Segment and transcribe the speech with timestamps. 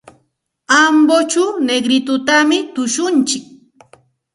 [0.81, 3.43] Ambochaw Negritotami tushuntsik.